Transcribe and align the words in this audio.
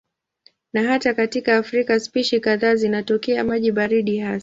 Na 0.73 0.83
hata 0.83 1.13
katika 1.13 1.57
Afrika 1.57 1.99
spishi 1.99 2.39
kadhaa 2.39 2.75
zinatokea 2.75 3.43
maji 3.43 3.71
baridi 3.71 4.17
hasa. 4.19 4.39